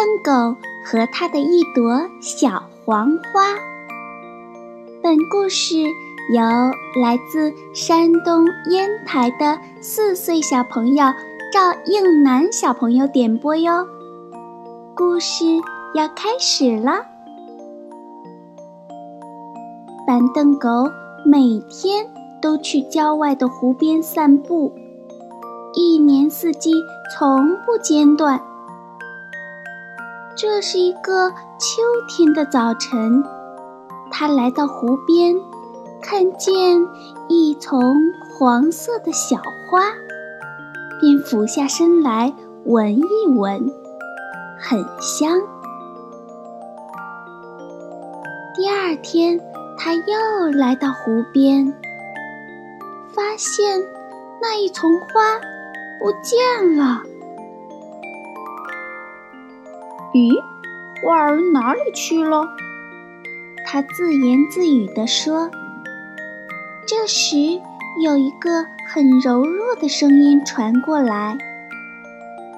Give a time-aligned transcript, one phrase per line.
[0.00, 3.54] 板凳狗和它的一朵小黄花。
[5.02, 5.76] 本故事
[6.32, 6.42] 由
[7.02, 11.04] 来自山东烟台的四岁小朋友
[11.52, 13.86] 赵应楠小朋友点播哟。
[14.96, 15.44] 故事
[15.92, 17.04] 要开始了。
[20.06, 20.68] 板凳狗
[21.26, 22.06] 每天
[22.40, 24.72] 都去郊外的湖边散步，
[25.74, 26.72] 一年四季
[27.14, 28.40] 从不间断。
[30.42, 33.22] 这是一个秋天的早晨，
[34.10, 35.36] 他来到湖边，
[36.00, 36.80] 看见
[37.28, 37.78] 一丛
[38.32, 39.82] 黄色的小花，
[40.98, 42.32] 便俯下身来
[42.64, 43.70] 闻一闻，
[44.58, 45.38] 很香。
[48.56, 49.38] 第二天，
[49.76, 51.70] 他又来到湖边，
[53.14, 53.82] 发现
[54.40, 55.38] 那一丛花
[56.00, 57.02] 不见了。
[60.12, 60.42] 咦，
[61.02, 62.48] 花儿哪里去了？
[63.66, 65.50] 他自言自语地说。
[66.86, 67.36] 这时，
[68.02, 71.38] 有一个很柔弱的声音传过来：“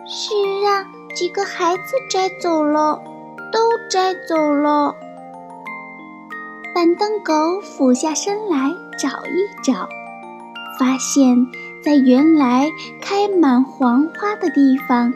[0.09, 3.03] 是让几个孩子摘走了，
[3.53, 4.97] 都摘走了。”
[6.75, 9.87] 板凳狗俯下身来找一找，
[10.79, 11.47] 发现，
[11.85, 12.71] 在原来
[13.03, 15.13] 开满黄花的地方，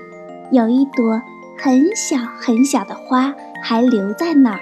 [0.50, 1.22] 有一朵。
[1.58, 4.60] 很小很小的花还留在那儿。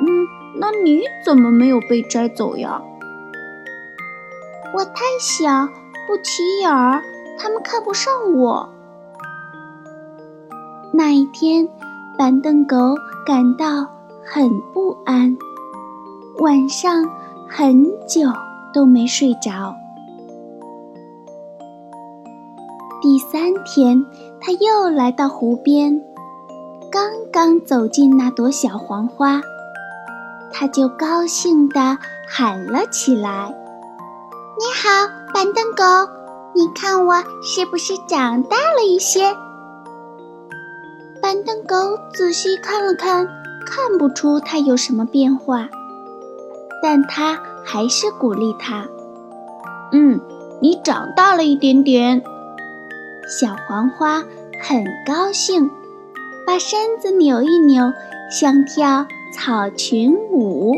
[0.00, 0.06] 嗯，
[0.60, 2.82] 那你怎么没有被摘走呀？
[4.74, 5.66] 我太小，
[6.06, 7.02] 不起眼儿，
[7.38, 8.68] 他们看不上我。
[10.92, 11.68] 那一天，
[12.18, 12.76] 板凳狗
[13.24, 13.86] 感到
[14.24, 15.36] 很不安，
[16.38, 17.08] 晚上
[17.48, 18.30] 很久
[18.72, 19.74] 都没睡着。
[23.10, 24.04] 第三天，
[24.38, 26.02] 他又来到湖边，
[26.92, 29.40] 刚刚走进那朵小黄花，
[30.52, 31.96] 他就高兴地
[32.28, 33.54] 喊了起来
[34.60, 36.12] ：“你好，板凳狗，
[36.54, 39.34] 你看我是不是长大了一些？”
[41.22, 43.26] 板凳狗仔细看了看，
[43.64, 45.70] 看不出它有什么变化，
[46.82, 48.86] 但他还是鼓励他
[49.92, 50.20] ：“嗯，
[50.60, 52.22] 你长大了一点点。”
[53.28, 54.24] 小黄花
[54.62, 55.70] 很高兴，
[56.46, 57.92] 把身子扭一扭，
[58.30, 60.74] 像跳草裙舞。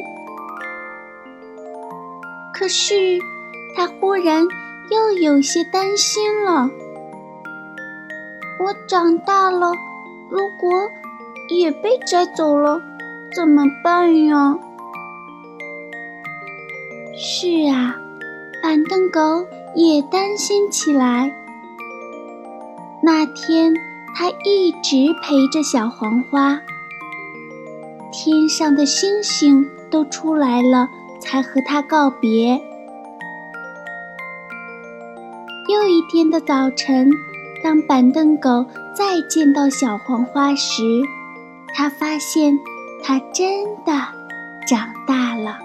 [2.52, 3.20] 可是，
[3.76, 4.48] 它忽然
[4.90, 6.68] 又有些担心了。
[8.58, 9.72] 我长大了，
[10.28, 10.90] 如果
[11.56, 12.82] 也被摘走了，
[13.32, 14.58] 怎么办呀？
[17.16, 17.94] 是啊，
[18.60, 19.46] 板凳狗
[19.76, 21.32] 也担心起来。
[23.12, 23.74] 那天，
[24.14, 26.60] 他一直陪着小黄花。
[28.12, 30.88] 天上的星星都出来了，
[31.18, 32.62] 才和他告别。
[35.68, 37.10] 又一天的早晨，
[37.64, 40.84] 当板凳狗再见到小黄花时，
[41.74, 42.56] 他发现
[43.02, 43.92] 它真的
[44.68, 45.58] 长大了。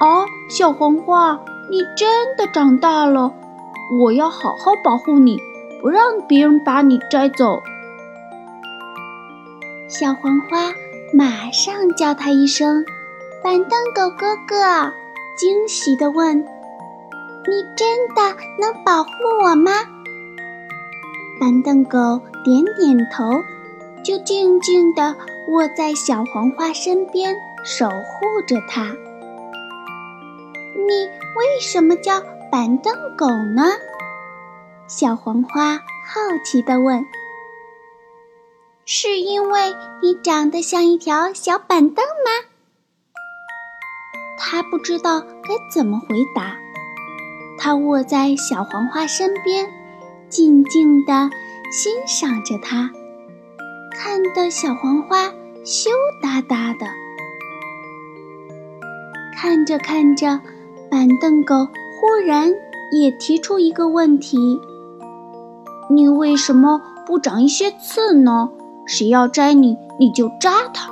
[0.00, 1.38] 哦，小黄花，
[1.70, 3.32] 你真的长大了。
[3.90, 5.40] 我要好好保护你，
[5.80, 7.62] 不让别人把你摘走。
[9.88, 10.72] 小黄花
[11.12, 12.84] 马上叫他一声
[13.42, 14.92] “板凳狗哥哥”，
[15.38, 16.38] 惊喜地问
[17.48, 19.10] ：“你真的能保护
[19.42, 19.72] 我吗？”
[21.40, 23.42] 板凳狗点点头，
[24.04, 25.16] 就静静地
[25.48, 27.34] 卧在小黄花身边，
[27.64, 28.82] 守护着它。
[30.74, 31.06] 你
[31.36, 32.20] 为什么叫？
[32.50, 33.62] 板凳狗呢？
[34.86, 37.04] 小黄花好奇地问
[38.86, 42.48] ：“是因为你长得像一条小板凳吗？”
[44.40, 46.56] 他不知道该怎么回答。
[47.58, 49.68] 他卧在小黄花身边，
[50.30, 51.28] 静静地
[51.70, 52.90] 欣赏着它，
[53.92, 55.24] 看得小黄花
[55.64, 55.90] 羞
[56.22, 56.86] 答答的。
[59.36, 60.40] 看着看着，
[60.90, 61.68] 板凳狗
[62.00, 62.52] 忽然
[62.92, 64.38] 也提出一个问题
[65.90, 68.50] ：“你为什么不长一些刺呢？
[68.86, 70.90] 谁要摘你，你就扎他。”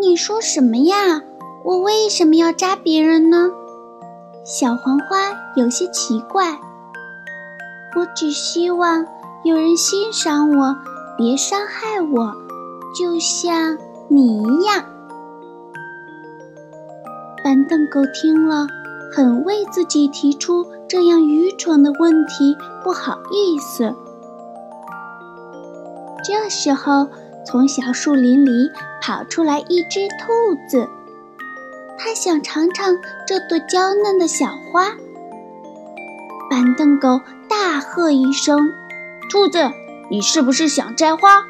[0.00, 1.22] 你说什么呀？
[1.64, 3.50] 我为什么要扎别人呢？
[4.44, 5.16] 小黄花
[5.56, 6.58] 有些奇怪。
[7.96, 9.06] 我只希望
[9.44, 10.76] 有人欣赏我，
[11.16, 12.34] 别伤害我，
[12.98, 13.78] 就像
[14.08, 14.84] 你一样。
[17.42, 18.66] 板凳狗听了，
[19.14, 23.94] 很为自己提出这样愚蠢的问题不好意思。
[26.24, 27.06] 这时候，
[27.46, 30.88] 从小树林里跑出来一只兔子。
[31.96, 34.96] 它想尝尝这朵娇嫩的小花。
[36.50, 38.72] 板凳狗大喝一声
[39.30, 39.70] ：“兔子，
[40.10, 41.44] 你是不是想摘花？”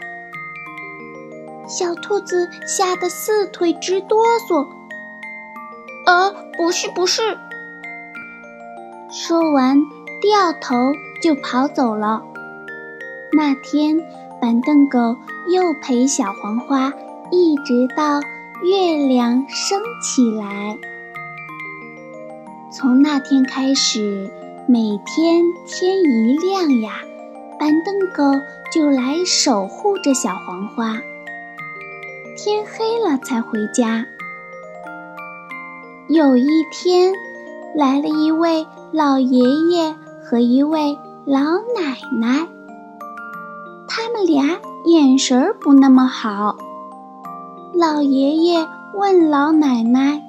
[1.67, 4.67] 小兔子吓得四腿直哆嗦。
[6.05, 7.23] “呃，不是，不是。”
[9.17, 9.81] 说完，
[10.21, 10.75] 掉头
[11.23, 12.21] 就跑走了。
[13.33, 13.97] 那天，
[14.41, 15.17] 板凳狗
[15.49, 16.93] 又陪小黄花
[17.31, 18.21] 一直到。
[18.63, 20.79] 月亮升起来。
[22.73, 24.31] 从那天开始，
[24.67, 26.93] 每天天一亮呀，
[27.59, 28.41] 板凳狗
[28.73, 30.95] 就来守护着小黄花。
[32.37, 34.07] 天黑了才回家。
[36.09, 37.13] 有一天，
[37.77, 39.41] 来了一位老爷
[39.73, 39.93] 爷
[40.23, 40.97] 和一位
[41.27, 42.47] 老奶奶，
[43.89, 46.55] 他们俩眼神不那么好。
[47.75, 50.23] 老爷爷问老奶奶：“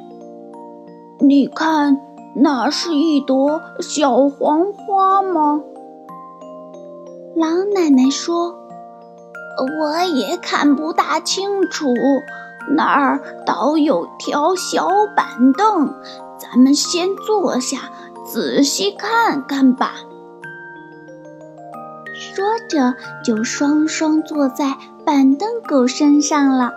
[1.21, 2.01] 你看，
[2.35, 5.61] 那是一朵小黄花吗？”
[7.37, 8.55] 老奶奶说
[9.79, 11.85] ：“我也看不大清楚，
[12.75, 15.93] 那儿倒有条小板凳，
[16.39, 17.77] 咱们先坐下，
[18.25, 19.93] 仔细看看吧。”
[22.13, 24.75] 说着，就双双坐在
[25.05, 26.71] 板凳狗身上了。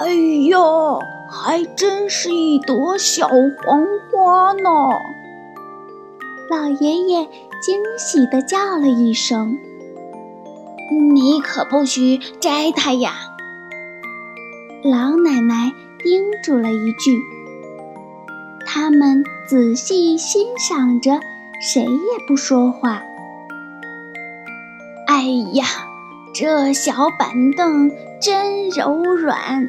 [0.00, 0.14] 哎
[0.48, 0.58] 呀，
[1.30, 4.70] 还真是一朵小黄花呢！
[6.50, 7.28] 老爷爷
[7.60, 9.58] 惊喜地叫了一声
[11.12, 13.12] ：“你可不许摘它呀！”
[14.84, 17.20] 老奶奶叮嘱了一句。
[18.70, 21.18] 他们仔细欣赏着，
[21.58, 23.02] 谁也不说话。
[25.06, 25.22] 哎
[25.54, 25.64] 呀，
[26.34, 29.66] 这小板凳真柔软！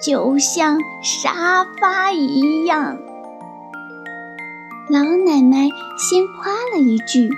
[0.00, 2.96] 就像沙发一样，
[4.88, 5.68] 老奶奶
[5.98, 7.28] 先夸了一句：“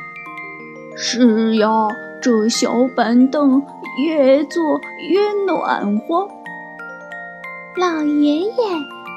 [0.97, 1.89] 是呀，
[2.23, 3.61] 这小板凳
[4.05, 6.29] 越坐越暖和。”
[7.77, 8.53] 老爷爷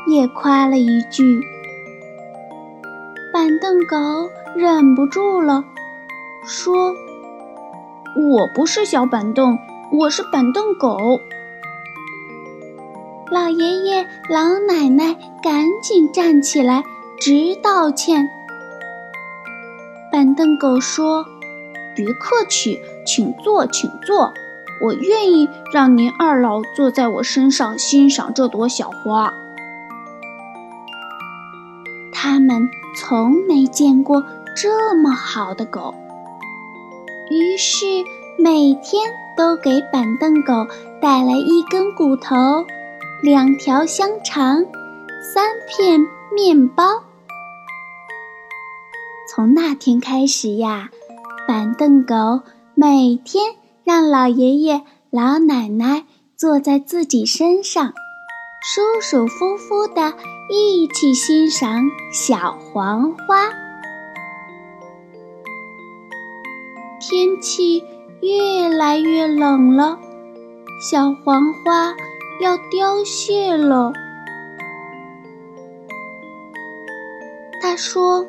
[0.08, 1.53] 也夸了一句。
[3.44, 3.98] 板凳狗
[4.56, 5.66] 忍不住了，
[6.46, 6.96] 说
[8.16, 9.60] ：“我不是小板凳，
[9.92, 11.20] 我是板凳狗。”
[13.30, 16.86] 老爷爷、老奶奶赶紧站起来，
[17.20, 18.30] 直道歉。
[20.10, 21.26] 板凳狗说
[21.98, 24.32] ：“别客气，请坐，请坐。
[24.82, 29.34] 我愿意让您二老坐在我身上欣赏这朵小花。”
[32.16, 34.24] 他们从没见过
[34.56, 35.94] 这么好的狗，
[37.32, 37.86] 于是
[38.38, 39.04] 每天
[39.36, 40.68] 都给板凳狗
[41.02, 42.36] 带来一根骨头。
[43.24, 44.66] 两条香肠，
[45.34, 46.02] 三片
[46.36, 46.84] 面包。
[49.30, 50.90] 从那天开始呀，
[51.48, 52.42] 板凳狗
[52.76, 56.04] 每天让老爷爷、老奶奶
[56.36, 57.94] 坐在自己身上，
[58.66, 60.14] 舒舒服服的
[60.50, 63.50] 一起欣赏小黄花。
[67.02, 67.84] 天气
[68.22, 70.00] 越来越冷了，
[70.90, 71.94] 小黄花。
[72.42, 73.92] 要凋谢了，
[77.62, 78.26] 他说：“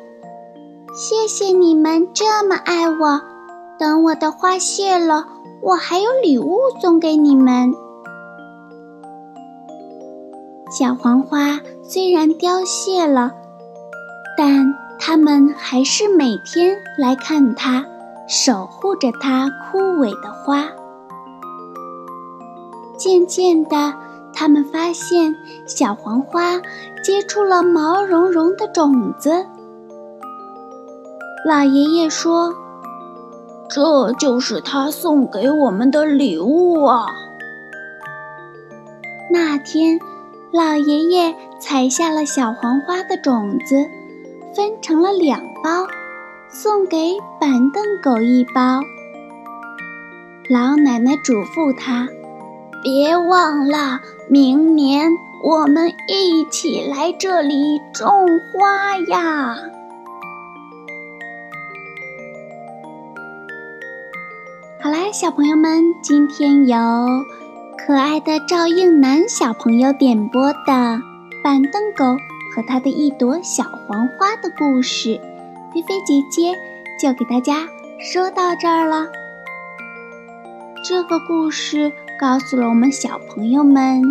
[0.93, 3.21] 谢谢你们这么爱我，
[3.79, 5.27] 等我的花谢了，
[5.61, 7.73] 我还有礼物送给你们。”
[10.71, 13.31] 小黄花虽然凋谢了，
[14.37, 17.85] 但他们还是每天来看它，
[18.27, 20.65] 守护着它枯萎的花。
[22.97, 23.93] 渐渐的，
[24.33, 25.35] 他们发现
[25.67, 26.59] 小黄花
[27.03, 29.45] 结出了毛茸茸的种子。
[31.45, 32.55] 老爷爷说
[33.69, 37.05] ：“这就是他送给我们的礼物啊！”
[39.29, 39.99] 那天，
[40.55, 43.89] 老爷爷采下了小黄花的种子，
[44.55, 45.85] 分成了两包，
[46.47, 48.79] 送给板凳狗一包。
[50.49, 52.07] 老奶奶嘱咐他
[52.81, 55.11] ：“别忘了，明年
[55.43, 58.09] 我们一起来这里种
[58.53, 59.57] 花呀！”
[64.81, 66.77] 好啦，小朋友们，今天由
[67.85, 70.59] 可爱的赵应楠小朋友点播的
[71.43, 72.17] 《板凳狗
[72.51, 75.21] 和他的一朵小黄花》的故事，
[75.71, 76.55] 菲菲姐姐
[76.99, 77.67] 就给大家
[77.99, 79.05] 说到这儿了。
[80.83, 84.01] 这个故事告诉了我们小朋友们：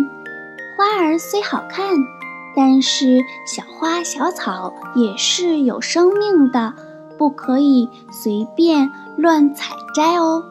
[0.77, 1.85] 花儿虽好看，
[2.55, 6.73] 但是小花小草也是有生命的，
[7.17, 10.45] 不可以随便乱采摘哦。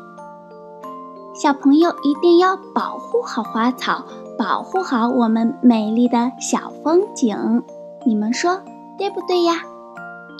[1.34, 4.04] 小朋友一定要保护好花草，
[4.38, 7.62] 保护好我们美丽的小风景。
[8.06, 8.60] 你们说
[8.96, 9.54] 对不对呀？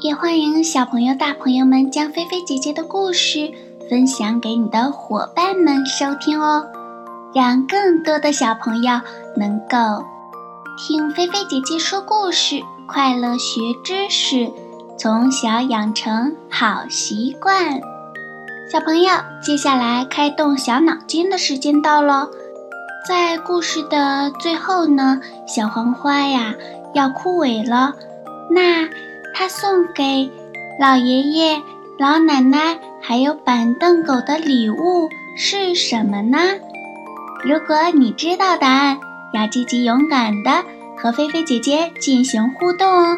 [0.02, 3.50] 也欢迎小朋友、大朋友们将菲菲姐姐的故事
[3.90, 6.64] 分享给你的伙伴们收听哦，
[7.34, 9.00] 让更多的小朋友
[9.36, 10.04] 能够
[10.78, 14.48] 听菲菲姐姐说故事，快乐学知识，
[14.96, 17.80] 从小养成好习惯。
[18.72, 22.28] 小朋友，接下来开动小脑筋的时间到了。
[23.06, 26.54] 在故事的最后呢，小黄花呀
[26.94, 27.92] 要枯萎了，
[28.50, 28.88] 那
[29.34, 30.30] 它送给
[30.80, 31.60] 老爷爷、
[31.98, 36.38] 老奶奶还有板凳狗的礼物是什么呢？
[37.44, 38.98] 如果你知道答案，
[39.34, 40.64] 要积极勇敢的
[40.96, 43.16] 和菲菲姐姐进行互动哦，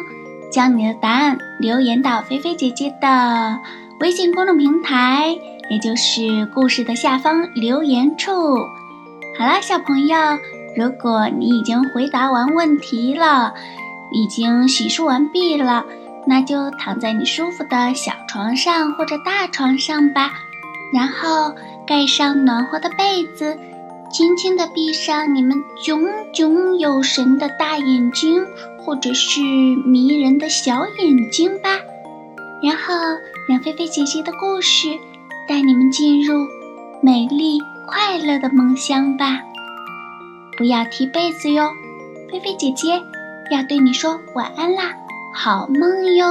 [0.51, 3.57] 将你的答案留言到菲菲姐姐的。
[3.99, 5.35] 微信公众平台，
[5.71, 8.31] 也就是故事的下方留言处。
[9.39, 10.15] 好啦，小朋友，
[10.75, 13.55] 如果你已经回答完问题了，
[14.11, 15.83] 已经洗漱完毕了，
[16.27, 20.31] 那就躺在你舒服的小床上或者大床上吧，
[20.93, 21.55] 然后
[21.87, 23.57] 盖上暖和的被子，
[24.11, 28.45] 轻轻地闭上你们炯炯有神的大眼睛，
[28.77, 31.79] 或者是迷人的小眼睛吧，
[32.61, 32.93] 然后。
[33.47, 34.89] 让菲菲姐姐的故事
[35.47, 36.45] 带你们进入
[37.01, 39.39] 美丽快乐的梦乡吧！
[40.57, 41.69] 不要踢被子哟，
[42.29, 43.01] 菲菲姐姐
[43.49, 44.93] 要对你说晚安啦，
[45.33, 46.25] 好梦哟。